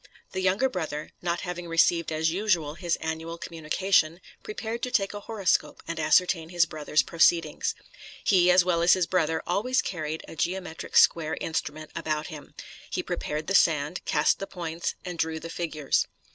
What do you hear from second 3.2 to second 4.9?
communication, prepared to